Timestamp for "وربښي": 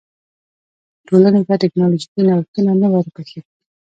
2.91-3.39